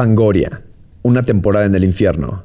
Fangoria, 0.00 0.62
una 1.02 1.22
temporada 1.22 1.66
en 1.66 1.74
el 1.74 1.84
infierno. 1.84 2.44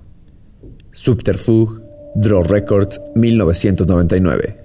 Subterfuge, 0.92 1.82
Draw 2.16 2.44
Records, 2.44 3.00
1999. 3.16 4.58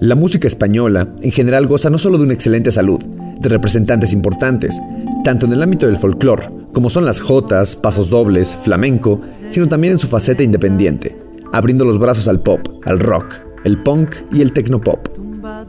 La 0.00 0.16
música 0.16 0.48
española 0.48 1.14
en 1.22 1.30
general 1.30 1.68
goza 1.68 1.90
no 1.90 1.98
solo 1.98 2.18
de 2.18 2.24
una 2.24 2.34
excelente 2.34 2.72
salud, 2.72 3.00
de 3.40 3.48
representantes 3.48 4.12
importantes, 4.12 4.76
tanto 5.22 5.46
en 5.46 5.52
el 5.52 5.62
ámbito 5.62 5.86
del 5.86 5.96
folclore, 5.96 6.48
como 6.72 6.90
son 6.90 7.06
las 7.06 7.20
jotas, 7.20 7.76
pasos 7.76 8.10
dobles, 8.10 8.56
flamenco, 8.64 9.20
sino 9.48 9.68
también 9.68 9.92
en 9.92 10.00
su 10.00 10.08
faceta 10.08 10.42
independiente, 10.42 11.16
abriendo 11.52 11.84
los 11.84 12.00
brazos 12.00 12.26
al 12.26 12.42
pop, 12.42 12.66
al 12.84 12.98
rock, 12.98 13.32
el 13.62 13.80
punk 13.80 14.16
y 14.32 14.40
el 14.40 14.52
tecnopop. 14.52 15.19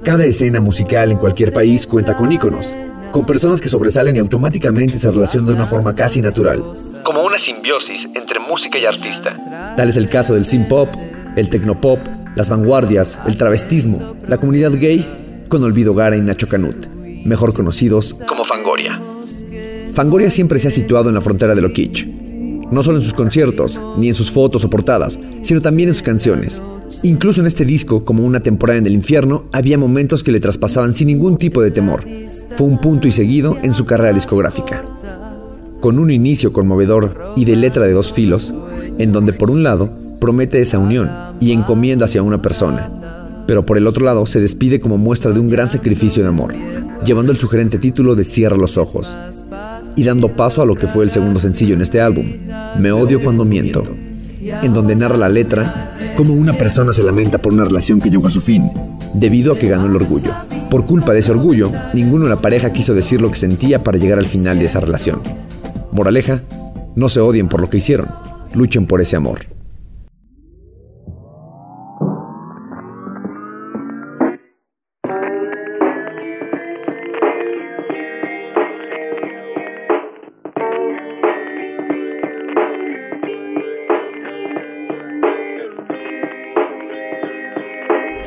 Cada 0.03 0.25
escena 0.25 0.59
musical 0.59 1.11
en 1.11 1.17
cualquier 1.19 1.53
país 1.53 1.85
cuenta 1.85 2.17
con 2.17 2.31
íconos, 2.31 2.73
con 3.11 3.23
personas 3.23 3.61
que 3.61 3.69
sobresalen 3.69 4.15
y 4.15 4.19
automáticamente 4.19 4.97
se 4.97 5.11
relacionan 5.11 5.47
de 5.47 5.53
una 5.53 5.67
forma 5.67 5.93
casi 5.93 6.23
natural. 6.23 6.63
Como 7.03 7.23
una 7.23 7.37
simbiosis 7.37 8.09
entre 8.15 8.39
música 8.39 8.79
y 8.79 8.85
artista. 8.85 9.75
Tal 9.77 9.89
es 9.89 9.97
el 9.97 10.09
caso 10.09 10.33
del 10.33 10.45
synth 10.45 10.67
pop, 10.67 10.89
el 11.35 11.49
tecnopop, 11.49 11.99
las 12.35 12.49
vanguardias, 12.49 13.19
el 13.27 13.37
travestismo, 13.37 14.15
la 14.27 14.39
comunidad 14.39 14.71
gay, 14.71 15.45
con 15.47 15.63
Olvido 15.63 15.93
Gara 15.93 16.17
y 16.17 16.21
Nacho 16.21 16.47
Canut, 16.47 16.87
mejor 17.23 17.53
conocidos 17.53 18.15
como 18.25 18.43
Fangoria. 18.43 18.99
Fangoria 19.93 20.31
siempre 20.31 20.57
se 20.57 20.69
ha 20.69 20.71
situado 20.71 21.09
en 21.09 21.15
la 21.15 21.21
frontera 21.21 21.53
de 21.53 21.61
lo 21.61 21.71
kitsch, 21.73 22.07
no 22.71 22.83
solo 22.83 22.97
en 22.97 23.03
sus 23.03 23.13
conciertos, 23.13 23.79
ni 23.97 24.07
en 24.07 24.13
sus 24.13 24.31
fotos 24.31 24.65
o 24.65 24.69
portadas, 24.69 25.19
sino 25.43 25.61
también 25.61 25.89
en 25.89 25.93
sus 25.93 26.03
canciones. 26.03 26.61
Incluso 27.03 27.41
en 27.41 27.47
este 27.47 27.65
disco, 27.65 28.03
como 28.03 28.25
una 28.25 28.39
temporada 28.39 28.79
en 28.79 28.85
el 28.85 28.93
infierno, 28.93 29.45
había 29.51 29.77
momentos 29.77 30.23
que 30.23 30.31
le 30.31 30.39
traspasaban 30.39 30.93
sin 30.93 31.07
ningún 31.07 31.37
tipo 31.37 31.61
de 31.61 31.71
temor. 31.71 32.03
Fue 32.55 32.67
un 32.67 32.79
punto 32.79 33.07
y 33.07 33.11
seguido 33.11 33.57
en 33.61 33.73
su 33.73 33.85
carrera 33.85 34.13
discográfica. 34.13 34.83
Con 35.79 35.99
un 35.99 36.11
inicio 36.11 36.53
conmovedor 36.53 37.33
y 37.35 37.45
de 37.45 37.55
letra 37.55 37.85
de 37.85 37.93
dos 37.93 38.13
filos, 38.13 38.53
en 38.97 39.11
donde 39.11 39.33
por 39.33 39.49
un 39.49 39.63
lado 39.63 39.91
promete 40.19 40.61
esa 40.61 40.77
unión 40.77 41.09
y 41.39 41.51
encomienda 41.51 42.05
hacia 42.05 42.21
una 42.21 42.41
persona, 42.41 43.43
pero 43.47 43.65
por 43.65 43.77
el 43.77 43.87
otro 43.87 44.05
lado 44.05 44.25
se 44.27 44.39
despide 44.39 44.79
como 44.79 44.97
muestra 44.97 45.31
de 45.31 45.39
un 45.39 45.49
gran 45.49 45.67
sacrificio 45.67 46.21
de 46.21 46.29
amor, 46.29 46.53
llevando 47.03 47.31
el 47.31 47.39
sugerente 47.39 47.79
título 47.79 48.15
de 48.15 48.23
Cierra 48.23 48.55
los 48.55 48.77
ojos, 48.77 49.17
y 49.95 50.03
dando 50.03 50.29
paso 50.29 50.61
a 50.61 50.65
lo 50.65 50.75
que 50.75 50.87
fue 50.87 51.03
el 51.03 51.09
segundo 51.09 51.39
sencillo 51.39 51.73
en 51.73 51.81
este 51.81 52.01
álbum, 52.01 52.25
Me 52.79 52.91
odio 52.91 53.21
cuando 53.21 53.45
miento, 53.45 53.83
en 54.41 54.73
donde 54.73 54.95
narra 54.95 55.17
la 55.17 55.29
letra 55.29 55.97
cómo 56.15 56.33
una 56.33 56.53
persona 56.53 56.93
se 56.93 57.03
lamenta 57.03 57.37
por 57.37 57.53
una 57.53 57.65
relación 57.65 57.99
que 57.99 58.09
llegó 58.09 58.27
a 58.27 58.31
su 58.31 58.41
fin, 58.41 58.69
debido 59.13 59.53
a 59.53 59.57
que 59.57 59.67
ganó 59.67 59.85
el 59.85 59.95
orgullo. 59.95 60.31
Por 60.69 60.85
culpa 60.85 61.13
de 61.13 61.19
ese 61.19 61.31
orgullo, 61.31 61.69
ninguno 61.93 62.25
de 62.25 62.29
la 62.29 62.41
pareja 62.41 62.71
quiso 62.71 62.93
decir 62.93 63.21
lo 63.21 63.29
que 63.29 63.37
sentía 63.37 63.83
para 63.83 63.97
llegar 63.97 64.19
al 64.19 64.25
final 64.25 64.59
de 64.59 64.65
esa 64.65 64.79
relación. 64.79 65.21
Moraleja, 65.91 66.43
no 66.95 67.09
se 67.09 67.19
odien 67.19 67.47
por 67.47 67.61
lo 67.61 67.69
que 67.69 67.77
hicieron, 67.77 68.07
luchen 68.53 68.85
por 68.85 69.01
ese 69.01 69.15
amor. 69.15 69.39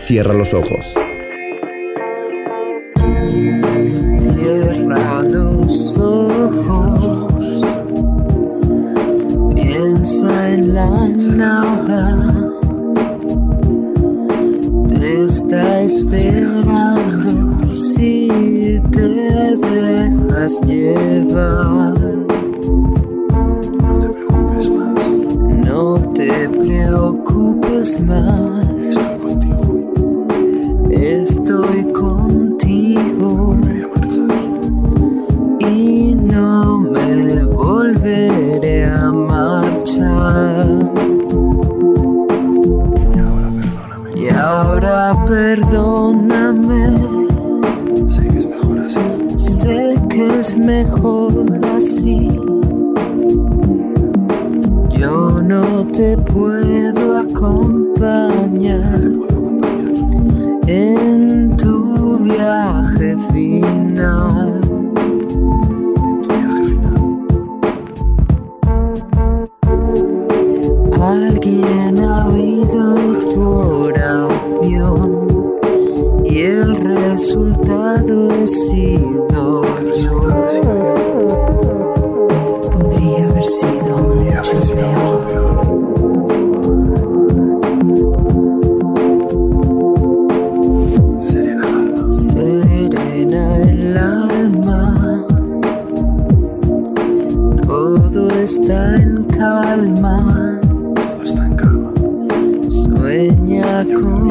Cierra 0.04 0.34
los 0.34 0.52
ojos. 0.52 0.92
Cierra 4.36 5.22
los 5.22 5.98
ojos. 5.98 7.62
Piensa 9.54 10.50
en 10.50 10.74
la 10.74 11.08
nada. 11.08 12.28
Te 14.90 15.24
está 15.24 15.80
esperando 15.80 17.74
si 17.74 18.28
te 18.92 19.08
dejas 19.08 20.60
llevar. 20.66 22.13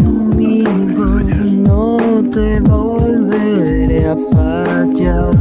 Conmigo, 0.03 1.05
no 1.67 1.97
te 2.29 2.59
volveré 2.59 4.07
a 4.07 4.15
fallar. 4.31 5.31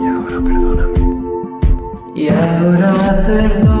Y 0.00 0.06
ahora 0.06 0.38
perdóname. 0.44 1.00
Y 2.14 2.28
ahora 2.28 2.92
perdóname, 3.26 3.79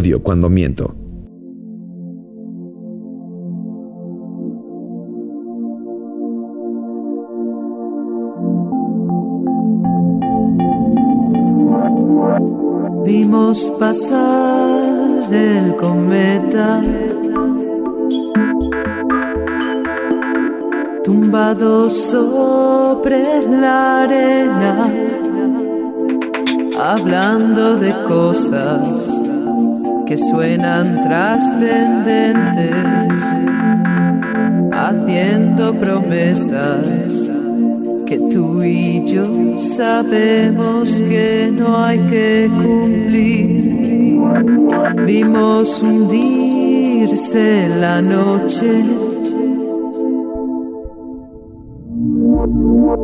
odio 0.00 0.22
cuando 0.22 0.48
miento. 0.48 0.94
Vimos 13.04 13.70
pasar 13.78 15.32
el 15.32 15.76
cometa 15.76 16.82
tumbado 21.04 21.90
sobre 21.90 23.46
la 23.48 24.04
arena, 24.04 24.90
hablando 26.78 27.76
de 27.76 27.92
cosas 28.08 29.19
que 30.10 30.18
suenan 30.18 31.04
trascendentes, 31.04 32.74
haciendo 34.72 35.72
promesas 35.74 37.30
que 38.06 38.18
tú 38.18 38.60
y 38.64 39.04
yo 39.06 39.60
sabemos 39.60 40.90
que 41.02 41.52
no 41.56 41.78
hay 41.78 42.00
que 42.10 42.50
cumplir. 42.52 44.18
Vimos 45.06 45.80
hundirse 45.80 47.68
la 47.78 48.02
noche 48.02 48.82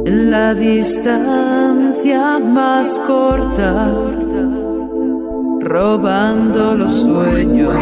en 0.06 0.30
la 0.32 0.54
distancia 0.54 2.40
más 2.40 2.98
corta, 3.06 3.94
robando 5.66 6.76
los 6.76 6.94
sueños 6.94 7.74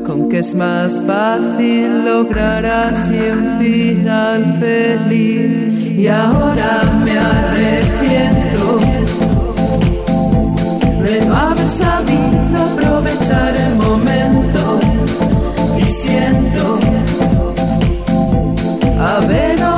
con 0.07 0.29
que 0.29 0.41
es 0.41 0.55
más 0.55 1.03
fácil 1.07 2.05
lograr 2.05 2.65
así 2.65 3.19
un 3.33 3.59
final 3.59 4.57
feliz. 4.61 5.99
Y 5.99 6.07
ahora 6.07 6.83
me 7.05 7.19
arrepiento 7.19 8.79
de 11.03 11.27
no 11.27 11.35
haber 11.35 11.69
sabido 11.69 12.57
aprovechar 12.73 13.55
el 13.57 13.75
momento 13.75 14.79
y 15.79 15.91
siento 15.91 16.88
haber 19.09 19.78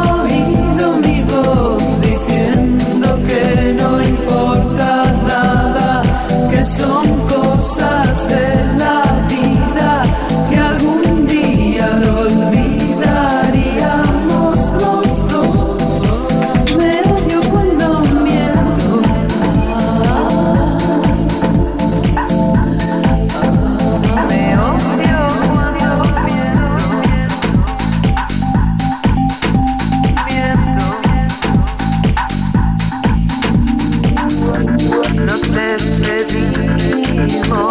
anymore. 37.20 37.69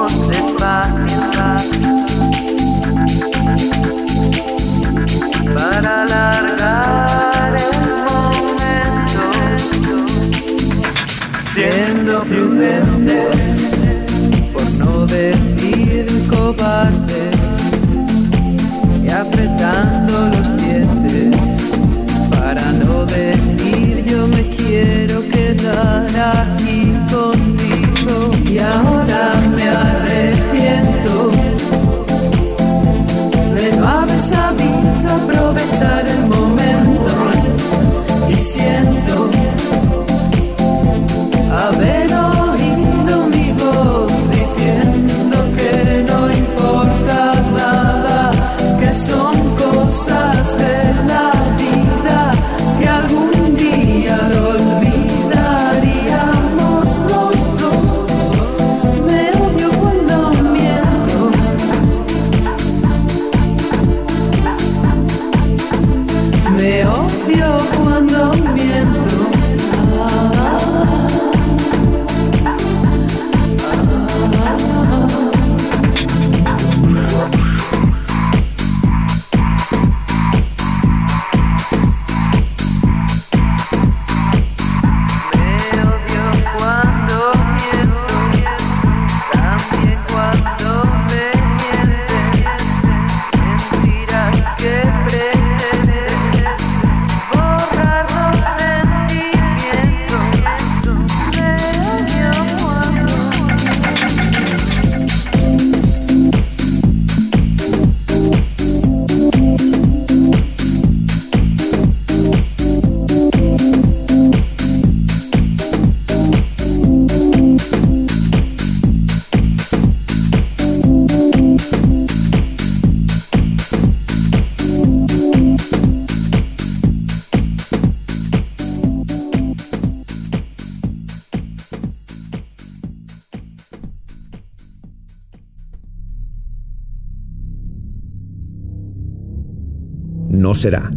será. 140.59 140.92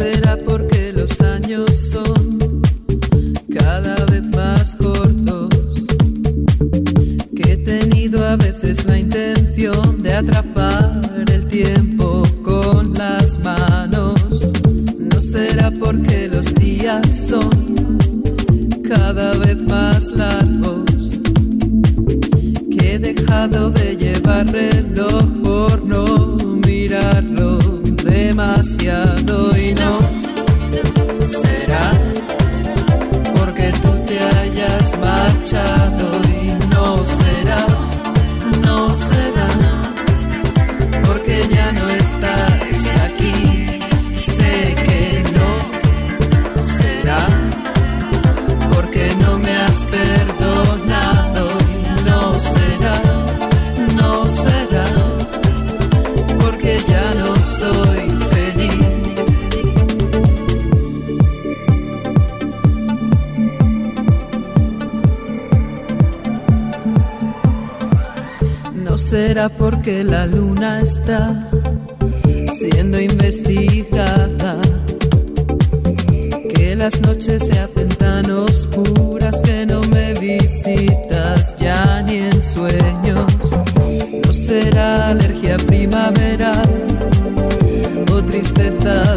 será 0.00 0.34
porque 0.38 0.69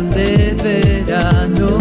de 0.02 0.56
verano. 0.64 1.78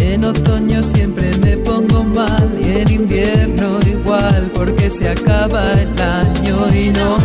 En 0.00 0.24
otoño 0.24 0.82
siempre 0.82 1.30
me 1.42 1.56
pongo 1.56 2.04
mal 2.04 2.58
y 2.60 2.80
en 2.80 2.90
invierno 2.90 3.78
igual 3.86 4.50
porque 4.54 4.90
se 4.90 5.08
acaba 5.08 5.72
el 5.72 6.00
año 6.00 6.68
y 6.74 6.90
no 6.90 7.16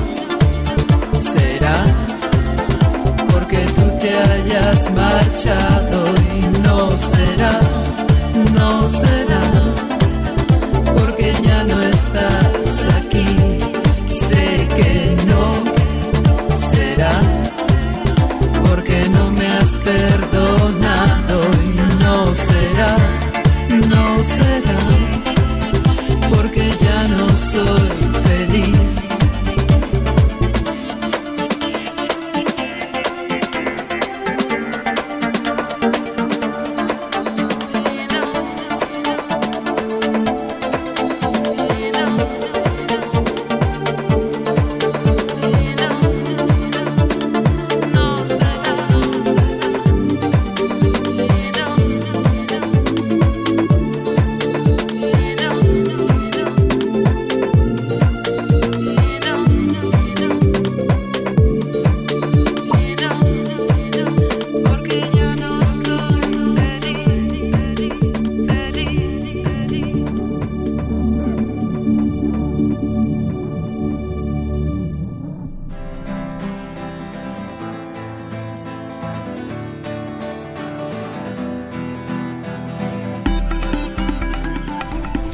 será 1.19 1.83
porque 3.31 3.57
tú 3.75 3.83
te 3.99 4.11
hayas 4.17 4.91
marchado 4.93 6.05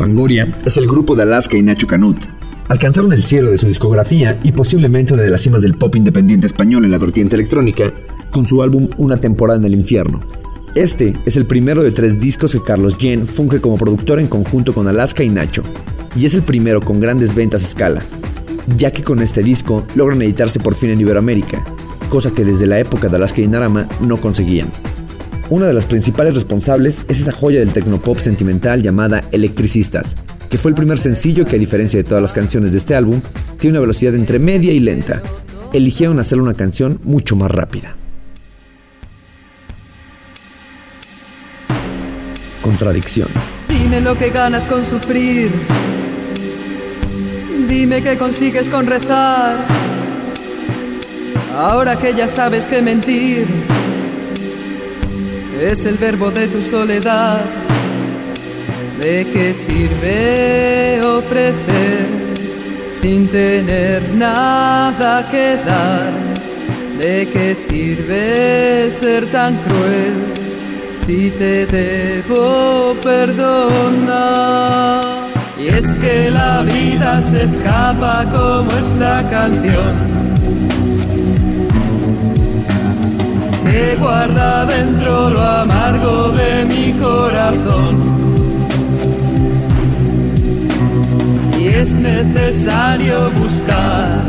Fangoria 0.08 0.48
es 0.66 0.78
el 0.78 0.88
grupo 0.88 1.18
de 1.18 1.24
Alaska 1.24 1.58
y 1.58 1.62
Nacho 1.62 1.86
Canut. 1.86 2.16
Alcanzaron 2.70 3.12
el 3.12 3.26
cielo 3.26 3.52
de 3.52 3.58
su 3.58 3.68
discografía 3.68 4.40
y 4.42 4.54
posiblemente 4.54 5.14
una 5.14 5.24
de 5.24 5.30
las 5.30 5.42
cimas 5.42 5.62
del 5.62 5.74
pop 5.74 5.98
independiente 5.98 6.48
español 6.48 6.86
en 6.86 6.92
la 6.92 6.98
vertiente 6.98 7.36
electrónica 7.36 7.92
con 8.32 8.48
su 8.48 8.64
álbum 8.64 8.88
Una 8.96 9.18
temporada 9.18 9.60
en 9.60 9.66
el 9.66 9.74
infierno. 9.74 10.22
Este 10.76 11.14
es 11.26 11.36
el 11.36 11.46
primero 11.46 11.84
de 11.84 11.92
tres 11.92 12.22
discos 12.22 12.54
que 12.54 12.62
Carlos 12.62 12.96
Jen 12.98 13.28
funge 13.28 13.60
como 13.60 13.78
productor 13.78 14.22
en 14.22 14.28
conjunto 14.28 14.74
con 14.74 14.88
Alaska 14.88 15.26
y 15.26 15.30
Nacho, 15.30 15.64
y 16.16 16.26
es 16.26 16.34
el 16.34 16.42
primero 16.42 16.80
con 16.80 17.02
grandes 17.02 17.36
ventas 17.36 17.64
a 17.64 17.68
escala, 17.68 18.02
ya 18.78 18.92
que 18.92 19.04
con 19.04 19.22
este 19.22 19.44
disco 19.44 19.86
logran 19.96 20.22
editarse 20.22 20.62
por 20.62 20.76
fin 20.76 20.92
en 20.92 21.02
Iberoamérica, 21.02 21.66
cosa 22.08 22.32
que 22.32 22.46
desde 22.46 22.66
la 22.66 22.80
época 22.80 23.10
de 23.10 23.18
Alaska 23.18 23.42
y 23.42 23.48
Narama 23.48 23.90
no 24.00 24.22
conseguían. 24.22 24.72
Una 25.50 25.68
de 25.68 25.74
las 25.74 25.86
principales 25.86 26.34
responsables 26.34 27.04
es 27.08 27.22
esa 27.22 27.32
joya 27.32 27.60
del 27.60 27.72
tecnopop 27.72 28.18
sentimental 28.20 28.82
llamada 28.82 29.24
Electricistas, 29.32 30.18
que 30.50 30.58
fue 30.58 30.72
el 30.72 30.75
primer 30.75 31.00
sencillo 31.00 31.46
que 31.46 31.56
a 31.56 31.60
diferencia 31.60 31.98
de 31.98 32.04
todas 32.04 32.22
las 32.22 32.34
canciones 32.34 32.74
de 32.74 32.80
este 32.80 32.96
álbum, 32.96 33.22
tiene 33.58 33.77
una 33.77 33.82
velocidad 33.82 34.13
entre 34.16 34.39
media 34.39 34.74
y 34.74 34.82
lenta. 34.82 35.22
Eligieron 35.72 36.20
hacer 36.20 36.42
una 36.42 36.54
canción 36.54 37.00
mucho 37.04 37.38
más 37.38 37.50
rápida. 37.50 37.96
Contradicción. 42.62 43.30
Dime 43.70 44.01
lo 44.01 44.18
que 44.18 44.30
ganas 44.32 44.68
con 44.68 44.84
sufrir. 44.84 45.50
Dime 47.70 48.01
qué 48.01 48.18
consigues 48.18 48.68
con 48.68 48.86
rezar. 48.86 49.56
Ahora 51.56 51.96
que 51.96 52.13
ya 52.13 52.27
sabes 52.27 52.66
que 52.66 52.82
mentir 52.82 53.48
es 55.62 55.86
el 55.86 55.98
verbo 55.98 56.32
de 56.32 56.48
tu 56.48 56.62
soledad. 56.62 57.42
¿De 59.00 59.25
qué 59.32 59.54
sirve 59.54 61.01
ofrecer 61.04 62.08
sin 63.01 63.27
tener 63.27 64.01
nada 64.16 65.27
que 65.30 65.58
dar? 65.66 66.12
¿De 66.98 67.27
qué 67.32 67.56
sirve 67.56 68.89
ser 68.92 69.27
tan 69.27 69.56
cruel 69.58 70.16
si 71.06 71.30
te 71.32 71.66
debo 71.68 72.96
perdonar? 73.04 74.48
Y 75.60 75.68
es 75.68 75.86
que 76.01 76.30
la 76.30 76.62
vida 76.63 77.22
se 77.22 77.44
escapa 77.44 78.25
como 78.32 78.72
esta 78.72 79.27
canción. 79.30 80.07
Guarda 84.00 84.66
dentro 84.66 85.30
lo 85.30 85.42
amargo 85.42 86.32
de 86.32 86.66
mi 86.66 86.94
corazón. 86.94 87.94
Y 91.60 91.68
es 91.68 91.94
necesario 91.94 93.30
buscar 93.32 94.22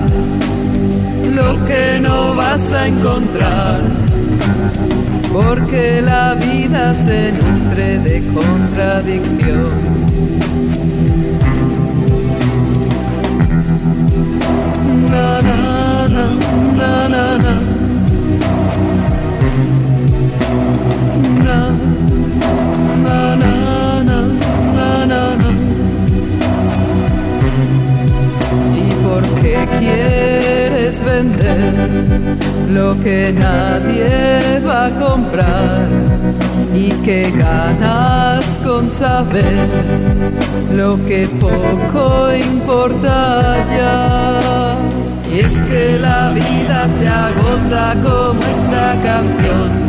lo 1.34 1.66
que 1.66 2.00
no 2.00 2.34
vas 2.34 2.72
a 2.72 2.88
encontrar, 2.88 3.80
porque 5.32 6.02
la 6.02 6.34
vida 6.34 6.94
se 6.94 7.32
nutre 7.32 7.98
de 7.98 8.16
contradicción. 8.34 9.98
¿Y 29.38 29.40
por 29.40 29.50
qué 29.50 29.68
quieres 29.78 31.04
vender 31.04 32.38
lo 32.72 32.98
que 33.00 33.32
nadie 33.32 34.60
va 34.66 34.86
a 34.86 34.90
comprar? 34.90 35.86
¿Y 36.74 36.90
qué 37.04 37.32
ganas 37.36 38.58
con 38.64 38.90
saber 38.90 39.68
lo 40.74 41.04
que 41.06 41.28
poco 41.40 42.32
importa 42.34 43.56
ya? 43.76 44.76
Es 45.32 45.52
que 45.68 45.98
la 46.00 46.30
vida 46.30 46.88
se 46.98 47.06
agota 47.06 47.94
como 48.02 48.40
esta 48.40 48.96
canción 49.02 49.88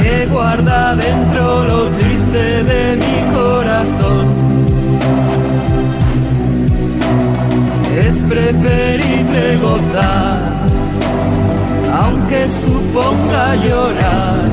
que 0.00 0.26
guarda 0.26 0.94
dentro 0.94 1.64
lo 1.64 1.86
triste 1.88 2.62
de 2.62 2.96
mi 2.96 3.34
corazón. 3.34 4.47
Preferible 8.28 9.56
gozar, 9.56 10.40
aunque 11.92 12.48
suponga 12.48 13.54
llorar, 13.56 14.50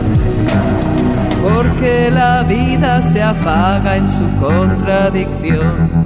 porque 1.44 2.10
la 2.12 2.44
vida 2.44 3.02
se 3.02 3.22
apaga 3.22 3.98
en 3.98 4.08
su 4.08 4.24
contradicción. 4.40 6.06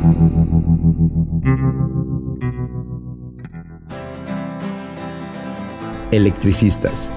Electricistas. 6.12 7.12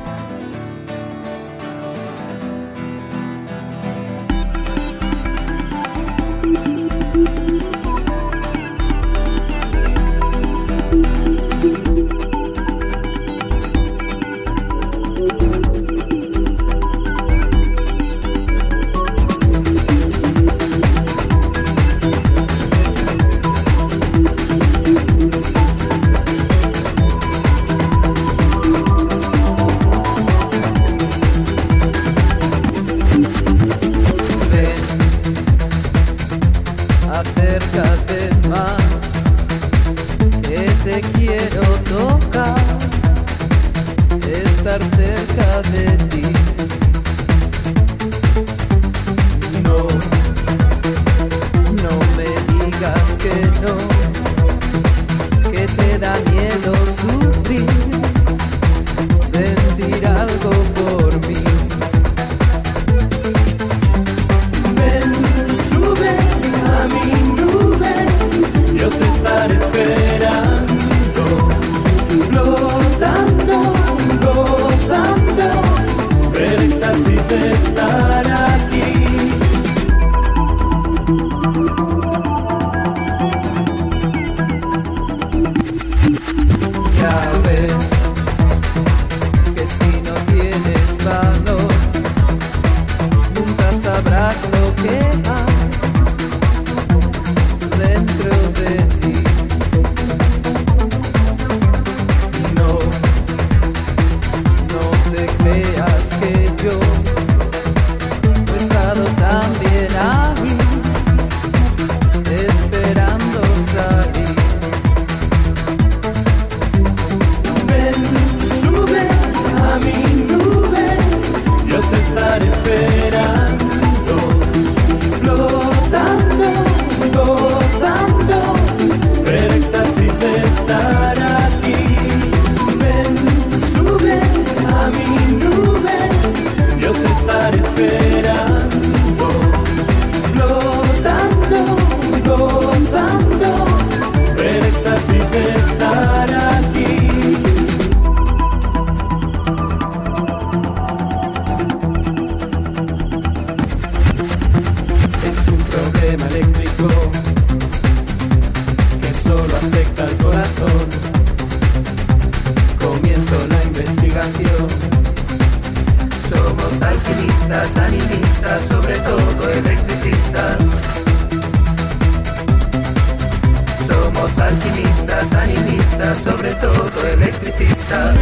animistas, 175.33 176.19
sobre 176.19 176.53
todo 176.55 176.91
electricistas. 177.13 178.17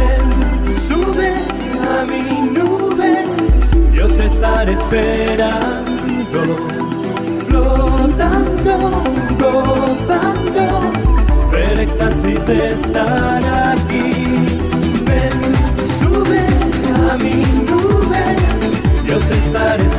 Sube 0.87 1.33
a 1.97 2.05
mi 2.05 2.41
nube, 2.41 3.25
yo 3.93 4.07
te 4.07 4.25
estaré 4.25 4.73
esperando, 4.73 6.41
flotando, 7.47 9.03
gozando, 9.39 10.91
el 11.57 11.79
éxtasis 11.79 12.45
de 12.45 12.71
estar 12.71 13.43
aquí. 13.73 14.11
Ven, 15.07 15.37
sube 15.99 16.45
a 17.09 17.17
mi 17.17 17.37
nube, 17.69 18.23
yo 19.07 19.17
te 19.17 19.37
estaré 19.37 19.90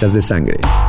cenizas 0.00 0.12
de 0.14 0.22
sangre. 0.22 0.79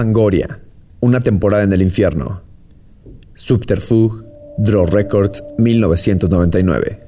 Fangoria, 0.00 0.60
una 1.00 1.20
temporada 1.20 1.62
en 1.62 1.74
el 1.74 1.82
infierno. 1.82 2.40
Subterfuge, 3.34 4.24
Draw 4.56 4.86
Records, 4.86 5.44
1999. 5.58 7.00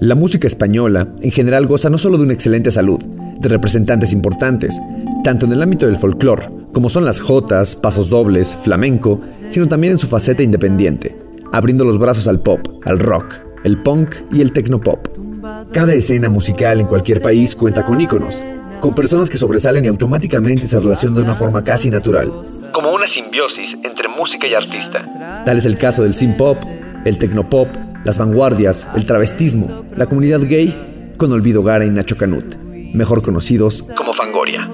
La 0.00 0.14
música 0.14 0.46
española 0.46 1.14
en 1.22 1.30
general 1.30 1.66
goza 1.66 1.88
no 1.88 1.96
solo 1.96 2.18
de 2.18 2.24
una 2.24 2.34
excelente 2.34 2.70
salud, 2.70 3.02
de 3.40 3.48
representantes 3.48 4.12
importantes, 4.12 4.78
tanto 5.24 5.46
en 5.46 5.52
el 5.52 5.62
ámbito 5.62 5.86
del 5.86 5.96
folclore, 5.96 6.46
como 6.74 6.90
son 6.90 7.06
las 7.06 7.20
jotas, 7.20 7.74
pasos 7.74 8.10
dobles, 8.10 8.54
flamenco, 8.54 9.18
sino 9.48 9.66
también 9.66 9.94
en 9.94 9.98
su 9.98 10.08
faceta 10.08 10.42
independiente, 10.42 11.16
abriendo 11.52 11.86
los 11.86 11.98
brazos 11.98 12.28
al 12.28 12.42
pop, 12.42 12.60
al 12.84 12.98
rock, 12.98 13.32
el 13.64 13.82
punk 13.82 14.16
y 14.30 14.42
el 14.42 14.52
tecnopop. 14.52 15.31
Cada 15.70 15.94
escena 15.94 16.28
musical 16.28 16.80
en 16.80 16.86
cualquier 16.86 17.22
país 17.22 17.54
cuenta 17.54 17.84
con 17.84 18.00
íconos, 18.00 18.42
con 18.80 18.94
personas 18.94 19.30
que 19.30 19.36
sobresalen 19.36 19.84
y 19.84 19.88
automáticamente 19.88 20.66
se 20.66 20.80
relacionan 20.80 21.16
de 21.16 21.22
una 21.22 21.34
forma 21.34 21.62
casi 21.62 21.90
natural, 21.90 22.32
como 22.72 22.92
una 22.92 23.06
simbiosis 23.06 23.76
entre 23.84 24.08
música 24.08 24.46
y 24.46 24.54
artista. 24.54 25.42
Tal 25.44 25.58
es 25.58 25.66
el 25.66 25.78
caso 25.78 26.02
del 26.02 26.14
synth 26.14 26.36
pop, 26.36 26.58
el 27.04 27.18
tecnopop, 27.18 27.68
las 28.04 28.18
vanguardias, 28.18 28.88
el 28.96 29.06
travestismo, 29.06 29.84
la 29.94 30.06
comunidad 30.06 30.40
gay, 30.40 31.14
con 31.16 31.30
Olvido 31.32 31.62
Gara 31.62 31.84
y 31.84 31.90
Nacho 31.90 32.16
Canut, 32.16 32.56
mejor 32.92 33.22
conocidos 33.22 33.88
como 33.96 34.12
Fangoria. 34.12 34.68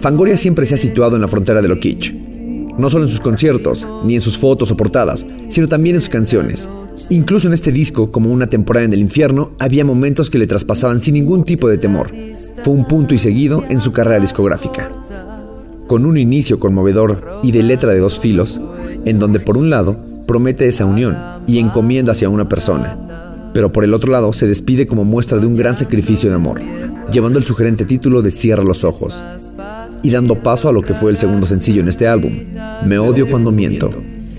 Fangoria 0.00 0.36
siempre 0.36 0.64
se 0.64 0.76
ha 0.76 0.78
situado 0.78 1.16
en 1.16 1.22
la 1.22 1.28
frontera 1.28 1.60
de 1.60 1.68
lo 1.68 1.78
kitsch, 1.78 2.14
no 2.78 2.90
solo 2.90 3.04
en 3.04 3.10
sus 3.10 3.20
conciertos, 3.20 3.86
ni 4.04 4.14
en 4.14 4.20
sus 4.20 4.38
fotos 4.38 4.70
o 4.70 4.76
portadas, 4.76 5.26
sino 5.48 5.68
también 5.68 5.96
en 5.96 6.00
sus 6.00 6.10
canciones. 6.10 6.68
Incluso 7.08 7.48
en 7.48 7.54
este 7.54 7.72
disco, 7.72 8.10
como 8.12 8.32
una 8.32 8.48
temporada 8.48 8.84
en 8.84 8.92
el 8.92 9.00
infierno, 9.00 9.52
había 9.58 9.84
momentos 9.84 10.30
que 10.30 10.38
le 10.38 10.46
traspasaban 10.46 11.00
sin 11.00 11.14
ningún 11.14 11.44
tipo 11.44 11.68
de 11.68 11.78
temor. 11.78 12.10
Fue 12.62 12.74
un 12.74 12.84
punto 12.86 13.14
y 13.14 13.18
seguido 13.18 13.64
en 13.68 13.80
su 13.80 13.92
carrera 13.92 14.20
discográfica. 14.20 14.90
Con 15.86 16.06
un 16.06 16.18
inicio 16.18 16.60
conmovedor 16.60 17.40
y 17.42 17.52
de 17.52 17.62
letra 17.62 17.92
de 17.92 17.98
dos 17.98 18.20
filos, 18.20 18.60
en 19.04 19.18
donde 19.18 19.40
por 19.40 19.56
un 19.56 19.70
lado 19.70 19.96
promete 20.26 20.68
esa 20.68 20.84
unión 20.84 21.16
y 21.46 21.58
encomienda 21.58 22.12
hacia 22.12 22.28
una 22.28 22.48
persona, 22.48 23.50
pero 23.52 23.72
por 23.72 23.82
el 23.82 23.94
otro 23.94 24.12
lado 24.12 24.32
se 24.32 24.46
despide 24.46 24.86
como 24.86 25.04
muestra 25.04 25.38
de 25.38 25.46
un 25.46 25.56
gran 25.56 25.74
sacrificio 25.74 26.30
de 26.30 26.36
amor, 26.36 26.60
llevando 27.10 27.38
el 27.38 27.44
sugerente 27.44 27.84
título 27.84 28.22
de 28.22 28.30
Cierra 28.30 28.62
los 28.62 28.84
ojos, 28.84 29.24
y 30.02 30.10
dando 30.10 30.36
paso 30.36 30.68
a 30.68 30.72
lo 30.72 30.82
que 30.82 30.94
fue 30.94 31.10
el 31.10 31.16
segundo 31.16 31.46
sencillo 31.46 31.80
en 31.80 31.88
este 31.88 32.08
álbum, 32.08 32.32
Me 32.84 32.98
odio 32.98 33.28
cuando 33.28 33.50
miento, 33.50 33.90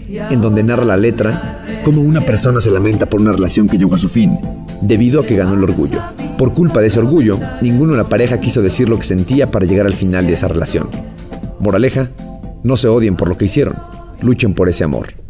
en 0.07 0.41
donde 0.41 0.63
narra 0.63 0.85
la 0.85 0.97
letra 0.97 1.63
cómo 1.83 2.01
una 2.01 2.21
persona 2.21 2.61
se 2.61 2.71
lamenta 2.71 3.05
por 3.05 3.21
una 3.21 3.33
relación 3.33 3.67
que 3.67 3.77
llegó 3.77 3.95
a 3.95 3.99
su 3.99 4.09
fin, 4.09 4.37
debido 4.81 5.21
a 5.21 5.25
que 5.25 5.35
ganó 5.35 5.53
el 5.53 5.63
orgullo. 5.63 5.99
Por 6.37 6.53
culpa 6.53 6.81
de 6.81 6.87
ese 6.87 6.99
orgullo, 6.99 7.37
ninguno 7.61 7.91
de 7.91 7.97
la 7.97 8.09
pareja 8.09 8.39
quiso 8.39 8.61
decir 8.61 8.89
lo 8.89 8.97
que 8.97 9.05
sentía 9.05 9.51
para 9.51 9.65
llegar 9.65 9.85
al 9.85 9.93
final 9.93 10.25
de 10.25 10.33
esa 10.33 10.47
relación. 10.47 10.89
Moraleja, 11.59 12.09
no 12.63 12.77
se 12.77 12.87
odien 12.87 13.15
por 13.15 13.29
lo 13.29 13.37
que 13.37 13.45
hicieron, 13.45 13.75
luchen 14.21 14.53
por 14.53 14.69
ese 14.69 14.83
amor. 14.83 15.20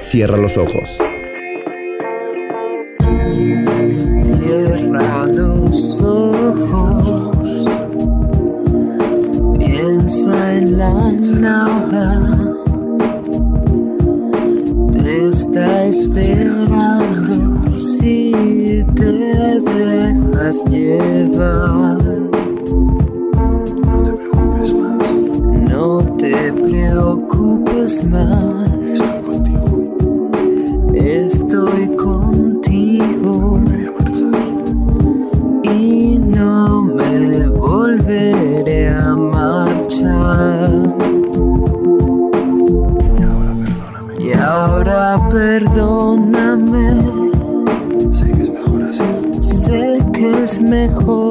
Cierra 0.00 0.38
los 0.38 0.56
ojos. 0.56 0.98
Cierra 4.40 5.26
los 5.26 6.02
ojos, 6.02 7.66
piensa 9.58 10.54
en 10.54 10.78
la 10.78 11.12
nada, 11.38 12.54
te 14.92 15.28
está 15.28 15.84
esperando 15.84 17.78
si 17.78 18.84
te 18.94 19.12
dejas 19.12 20.64
llevar. 20.70 21.98
No 23.86 24.02
te 24.08 24.12
preocupes 24.14 24.74
más. 24.74 25.30
No 25.70 25.98
te 26.16 26.52
preocupes 26.52 28.04
más, 28.06 28.49
mejor 50.80 51.29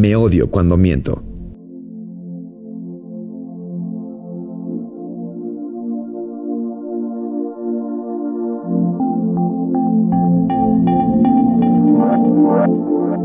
Me 0.00 0.16
odio 0.16 0.50
cuando 0.50 0.78
miento. 0.78 1.22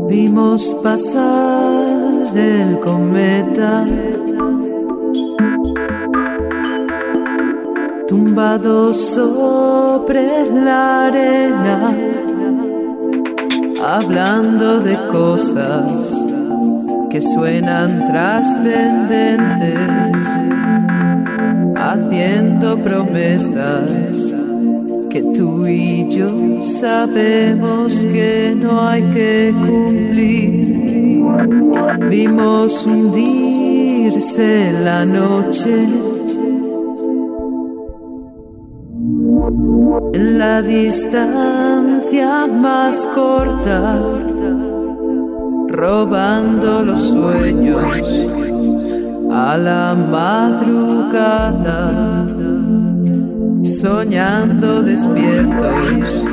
Vimos 0.06 0.76
pasar 0.82 2.36
el 2.36 2.78
cometa, 2.80 3.86
tumbado 8.06 8.92
sobre 8.92 10.50
la 10.52 11.06
arena, 11.06 11.96
hablando 13.82 14.80
de 14.80 14.94
cosas 15.10 16.35
que 17.10 17.20
suenan 17.20 18.06
trascendentes, 18.06 19.78
haciendo 21.76 22.76
promesas 22.78 24.34
que 25.10 25.22
tú 25.34 25.66
y 25.66 26.08
yo 26.10 26.62
sabemos 26.62 27.94
que 28.06 28.54
no 28.56 28.82
hay 28.82 29.02
que 29.02 29.54
cumplir. 29.66 31.24
Vimos 32.10 32.84
hundirse 32.86 34.72
la 34.84 35.04
noche. 35.04 35.88
En 40.12 40.38
la 40.38 40.62
distancia 40.62 42.46
más 42.46 43.06
corta 43.14 43.98
robando 45.76 46.82
los 46.82 47.02
sueños 47.10 47.82
a 49.30 49.58
la 49.58 49.94
madrugada, 49.94 51.82
soñando 53.62 54.82
despiertos 54.82 56.24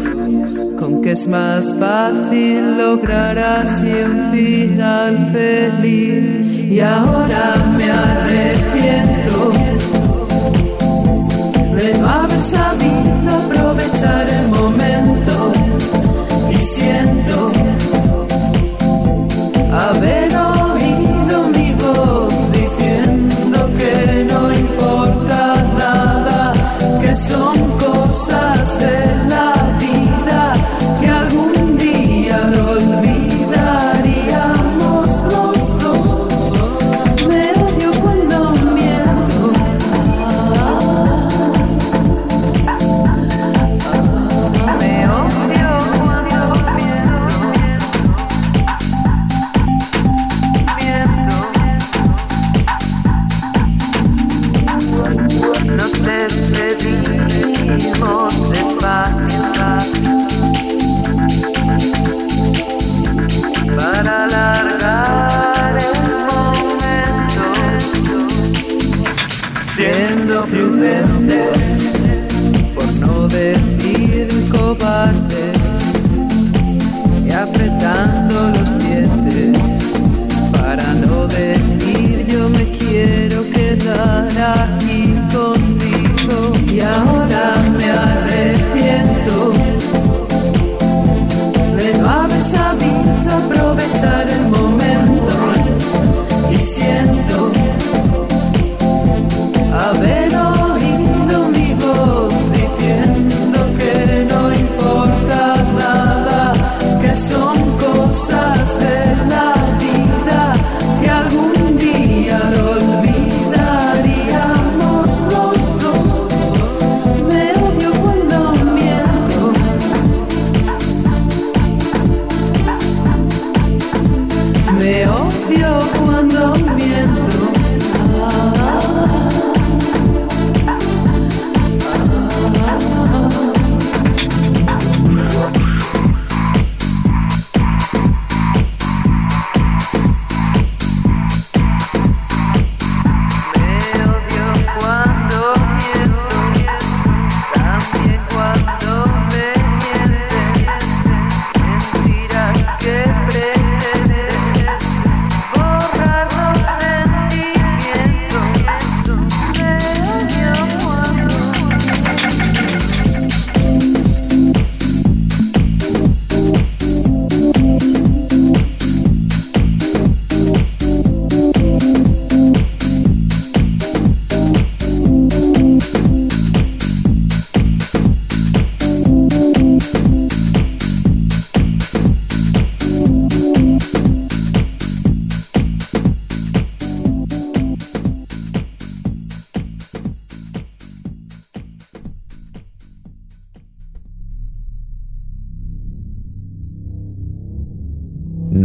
con 0.80 1.02
que 1.02 1.12
es 1.12 1.28
más 1.28 1.76
fácil 1.78 2.78
lograr 2.78 3.38
así 3.38 3.92
un 4.06 4.32
final 4.32 5.30
feliz. 5.34 6.72
Y 6.72 6.80
ahora 6.80 7.56
me 7.78 7.92
arrepiento 7.92 9.52
de 11.76 11.98
no 12.00 12.10
haber 12.10 12.42
sabido 12.42 13.36
aprovechar 13.44 14.28
el 14.30 14.48
momento 14.48 15.52
y 16.50 16.64
siento 16.64 17.63
Amém. 19.74 20.23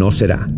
no 0.08 0.12
será. 0.12 0.48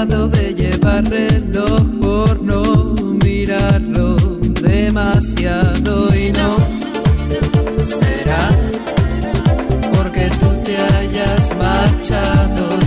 Al 0.00 1.04
reloj 1.04 1.82
por 2.00 2.42
no 2.42 2.94
mirarlo 3.22 4.16
demasiado 4.62 6.14
y 6.16 6.32
no 6.32 6.56
será 7.84 8.48
porque 9.94 10.30
tú 10.40 10.46
te 10.64 10.78
hayas 10.78 11.54
marchado 11.58 12.79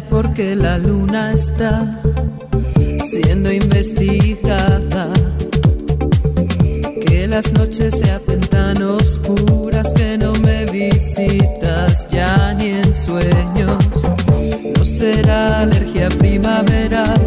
porque 0.00 0.56
la 0.56 0.78
luna 0.78 1.32
está 1.32 2.00
siendo 3.04 3.52
investigada. 3.52 5.12
Que 7.06 7.26
las 7.28 7.52
noches 7.52 7.98
se 7.98 8.10
hacen 8.10 8.40
tan 8.40 8.82
oscuras 8.82 9.92
que 9.94 10.18
no 10.18 10.32
me 10.44 10.64
visitas 10.66 12.08
ya 12.08 12.54
ni 12.54 12.70
en 12.70 12.94
sueños. 12.94 13.84
No 14.76 14.84
será 14.84 15.60
alergia 15.60 16.08
primaveral 16.08 17.20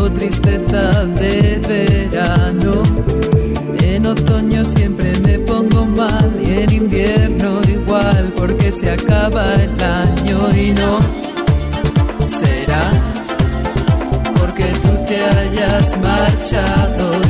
o 0.00 0.10
tristeza 0.10 1.06
de 1.06 1.60
verano. 1.68 2.82
En 3.82 4.06
otoño 4.06 4.64
siempre 4.64 5.12
me 5.20 5.38
pongo 5.40 5.86
mal 5.86 6.30
y 6.42 6.62
en 6.62 6.72
invierno 6.72 7.60
igual 7.68 8.32
porque 8.36 8.72
se 8.72 8.90
acaba 8.90 9.44
el 9.54 9.82
año 9.82 10.50
y 10.56 10.72
no 10.72 11.19
marchado 16.52 17.29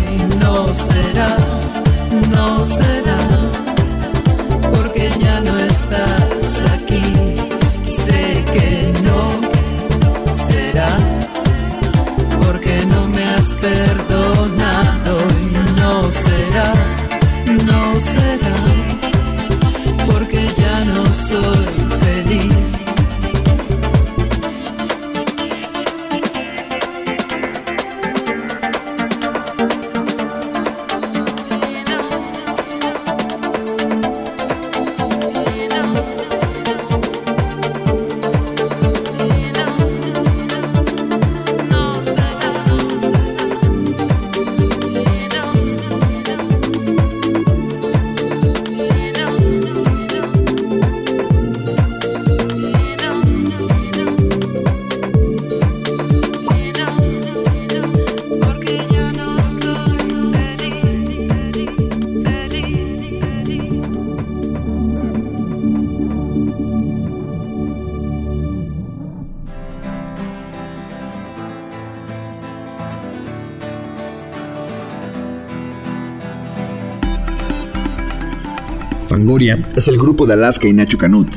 Es 79.77 79.89
el 79.89 79.99
grupo 79.99 80.27
de 80.27 80.35
Alaska 80.35 80.69
y 80.69 80.73
Nacho 80.73 80.99
Canut. 80.99 81.29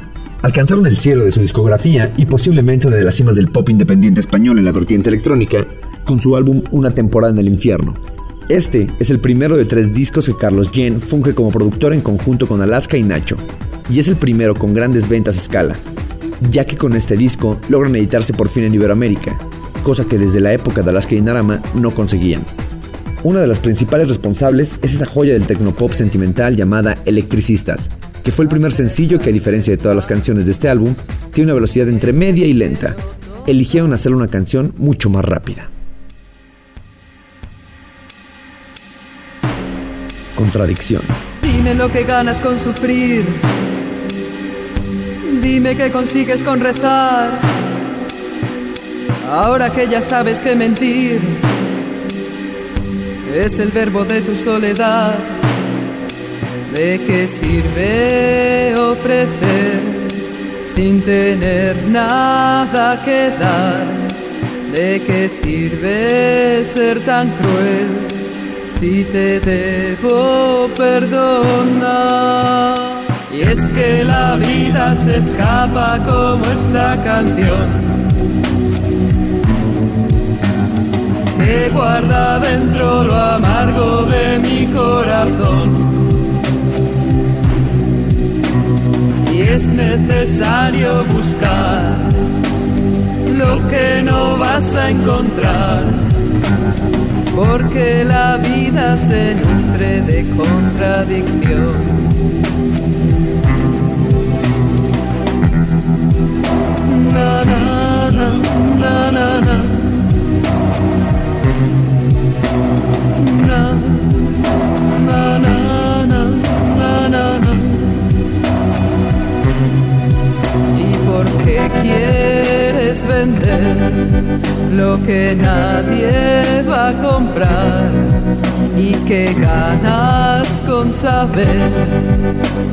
Alcanzaron 0.41 0.86
el 0.86 0.97
cielo 0.97 1.24
de 1.24 1.32
su 1.32 1.39
discografía 1.39 2.14
y 2.18 2.26
posiblemente 2.26 2.88
una 2.88 2.97
de 2.97 3.03
las 3.03 3.16
cimas 3.16 3.36
del 3.36 3.47
pop 3.47 3.70
independiente 3.70 4.20
español 4.20 4.59
en 4.59 4.66
la 4.66 4.72
vertiente 4.72 5.09
electrónica 5.09 5.66
con 6.03 6.20
su 6.20 6.36
álbum 6.36 6.61
Una 6.72 6.93
temporada 6.93 7.32
en 7.32 7.39
el 7.39 7.47
infierno. 7.47 7.95
Este 8.49 8.89
es 8.99 9.09
el 9.09 9.20
primero 9.20 9.55
de 9.55 9.66
tres 9.66 9.93
discos 9.93 10.26
que 10.26 10.36
Carlos 10.36 10.70
Jen 10.72 10.99
funge 10.99 11.34
como 11.34 11.49
productor 11.49 11.93
en 11.93 12.01
conjunto 12.01 12.45
con 12.45 12.61
Alaska 12.61 12.97
y 12.97 13.03
Nacho, 13.03 13.38
y 13.89 13.99
es 13.99 14.09
el 14.09 14.18
primero 14.18 14.53
con 14.53 14.74
grandes 14.74 15.07
ventas 15.07 15.38
a 15.38 15.41
escala, 15.41 15.76
ya 16.51 16.66
que 16.66 16.76
con 16.76 16.93
este 16.93 17.16
disco 17.16 17.57
logran 17.70 17.95
editarse 17.95 18.34
por 18.34 18.49
fin 18.49 18.66
en 18.66 18.74
Iberoamérica, 18.74 19.38
cosa 19.82 20.03
que 20.03 20.18
desde 20.18 20.41
la 20.41 20.51
época 20.51 20.82
de 20.82 20.89
Alaska 20.89 21.16
y 21.16 21.22
Narama 21.22 21.61
no 21.74 21.91
conseguían. 21.91 22.43
Una 23.24 23.39
de 23.39 23.47
las 23.47 23.59
principales 23.59 24.09
responsables 24.09 24.76
es 24.82 24.95
esa 24.95 25.05
joya 25.05 25.32
del 25.32 25.47
tecnopop 25.47 25.93
sentimental 25.93 26.57
llamada 26.57 26.97
Electricistas, 27.05 27.89
que 28.21 28.34
fue 28.34 28.43
el 28.43 28.49
primer 28.49 28.74
sencillo 28.74 29.17
que 29.17 29.30
a 29.30 29.34
diferencia 29.34 29.71
de 29.71 29.82
todas 29.82 29.95
las 29.95 30.05
canciones 30.05 30.45
de 30.45 30.51
este 30.51 30.67
álbum, 30.67 30.93
tiene 31.32 31.49
una 31.49 31.53
velocidad 31.53 31.88
entre 31.88 32.11
media 32.11 32.45
y 32.45 32.51
lenta. 32.51 32.97
Eligieron 33.47 33.93
hacer 33.93 34.13
una 34.13 34.28
canción 34.28 34.74
mucho 34.78 35.09
más 35.09 35.24
rápida. 35.24 35.69
Contradicción. 40.36 41.01
Dime 41.41 41.76
lo 41.76 41.89
que 41.89 42.03
ganas 42.03 42.41
con 42.41 42.59
sufrir. 42.59 43.24
Dime 45.41 45.78
qué 45.78 45.91
consigues 45.91 46.43
con 46.43 46.59
rezar. 46.59 47.30
Ahora 49.30 49.69
que 49.69 49.88
ya 49.88 50.01
sabes 50.01 50.39
que 50.41 50.55
mentir 50.55 51.21
es 53.34 53.57
el 53.59 53.69
verbo 53.69 54.03
de 54.05 54.21
tu 54.21 54.36
soledad. 54.36 55.15
¿De 56.73 56.99
qué 57.05 57.27
sirve 57.27 58.75
ofrecer 58.77 59.81
sin 60.75 61.01
tener 61.01 61.75
nada 61.89 63.01
que 63.03 63.29
dar? 63.39 63.86
¿De 64.71 65.01
qué 65.05 65.29
sirve 65.29 66.63
ser 66.65 66.99
tan 67.01 67.29
cruel 67.29 67.89
si 68.79 69.03
te 69.05 69.39
debo 69.39 70.69
perdonar? 70.77 71.73
Y 73.31 73.41
es 73.41 73.59
que 73.75 74.03
la 74.03 74.36
vida 74.36 74.95
se 74.95 75.17
escapa 75.17 75.99
como 76.05 76.45
esta 76.45 77.03
canción 77.03 77.93
que 81.43 81.69
guarda 81.69 82.39
dentro 82.39 83.03
lo 83.03 83.15
amargo 83.15 84.05
de 84.05 84.39
mi 84.39 84.65
corazón. 84.67 85.69
Y 89.33 89.41
es 89.41 89.67
necesario 89.67 91.03
buscar 91.05 91.95
lo 93.37 93.67
que 93.69 94.01
no 94.03 94.37
vas 94.37 94.75
a 94.75 94.91
encontrar, 94.91 95.83
porque 97.35 98.05
la 98.05 98.37
vida 98.37 98.95
se 98.97 99.35
nutre 99.35 100.01
de 100.01 100.25
contradicción. 100.37 102.02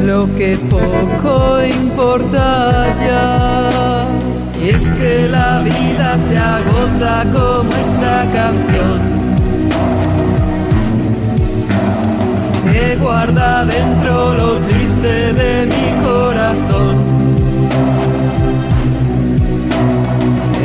Lo 0.05 0.27
que 0.35 0.57
poco 0.69 1.63
importa 1.63 2.87
ya? 3.07 4.07
Y 4.63 4.69
es 4.71 4.83
agota 6.37 7.25
como 7.33 7.71
esta 7.87 8.27
canción 8.33 9.01
que 12.71 12.97
guarda 12.97 13.65
dentro 13.65 14.35
lo 14.35 14.59
triste 14.69 15.33
de 15.33 15.67
mi 15.67 16.05
corazón. 16.05 16.97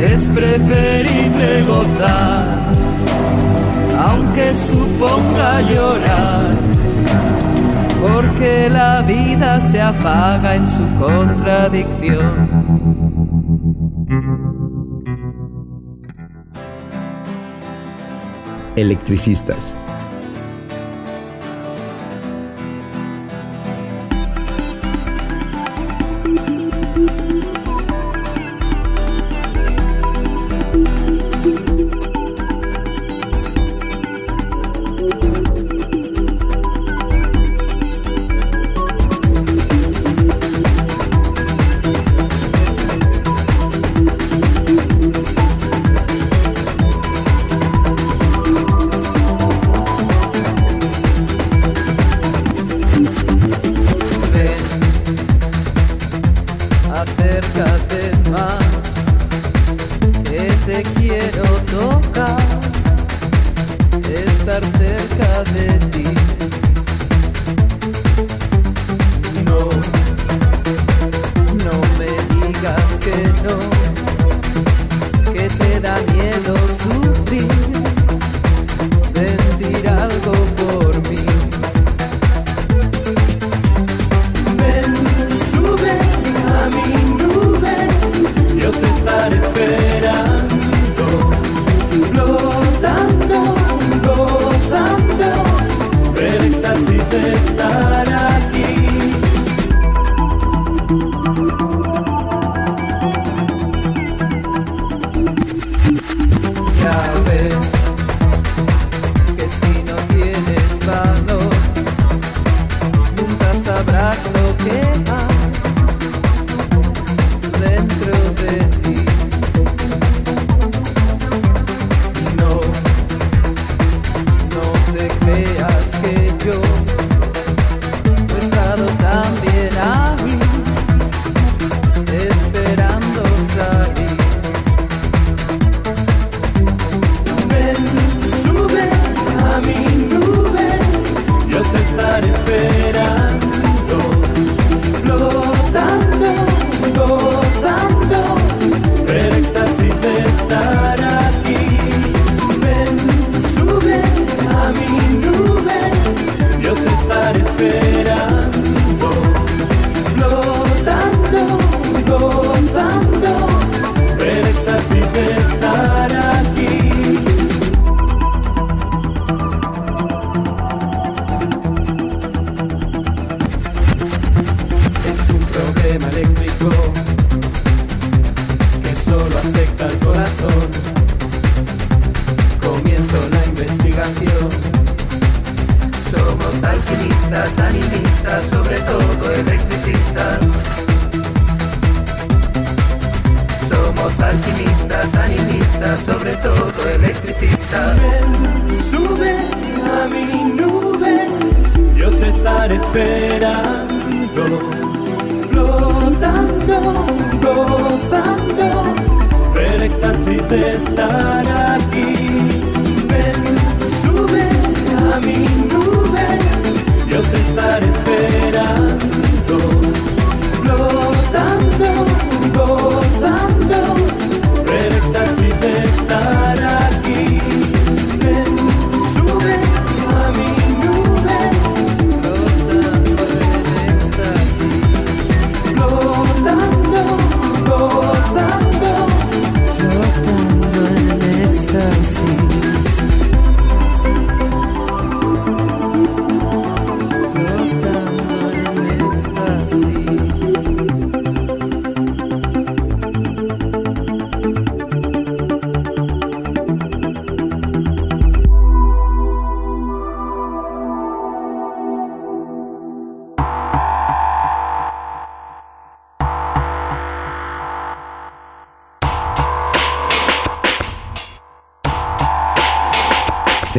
Es 0.02 0.28
preferible 0.28 1.62
gozar, 1.62 2.44
aunque 3.98 4.54
suponga 4.54 5.62
llorar, 5.62 6.55
porque 8.36 8.68
la 8.68 9.00
vida 9.02 9.60
se 9.62 9.80
apaga 9.80 10.56
en 10.56 10.66
su 10.66 10.82
contradicción. 10.98 12.50
Electricistas. 18.76 19.74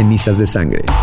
Cenizas 0.07 0.37
de 0.37 0.45
sangre. 0.45 0.96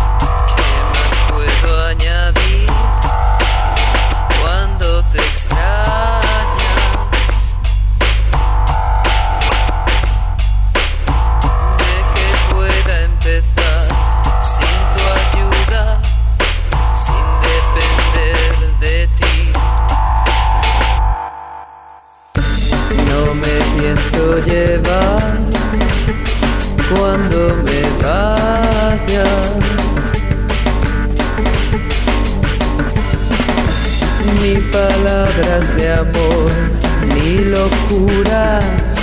Palabras 34.75 35.65
de 35.77 35.93
amor, 35.93 36.51
ni 37.13 37.37
locuras 37.55 38.95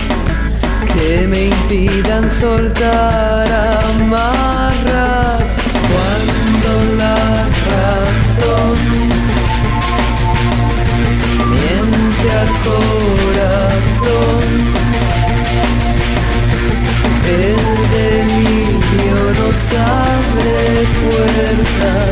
que 0.95 1.27
me 1.27 1.41
impidan 1.47 2.29
soltar 2.29 3.47
amarras 3.91 5.43
cuando 5.89 6.71
la 7.01 7.21
razón 7.73 8.79
miente 11.53 12.27
al 12.43 12.51
corazón. 12.69 14.49
El 17.45 17.63
delirio 17.97 19.19
nos 19.41 19.59
abre 19.73 20.55
puertas 21.03 22.12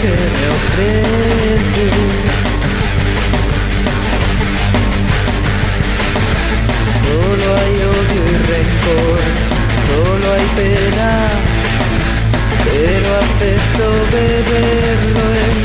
que 0.00 0.14
me 0.34 0.44
ofreces. 0.56 2.46
Solo 7.02 7.46
hay 7.60 7.74
odio 7.96 8.22
y 8.22 8.38
rencor, 8.52 9.20
solo 9.86 10.26
hay 10.34 10.46
pena, 10.54 11.10
pero 12.64 13.08
acepto 13.18 13.86
beber. 14.12 15.55